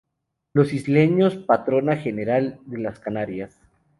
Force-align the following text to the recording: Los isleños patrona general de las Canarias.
Los 0.55 0.73
isleños 0.73 1.35
patrona 1.37 1.95
general 1.95 2.59
de 2.65 2.79
las 2.79 2.97
Canarias. 2.99 3.59